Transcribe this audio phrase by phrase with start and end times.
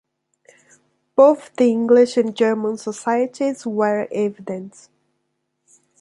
[1.15, 4.89] Both the English and German societies were evident.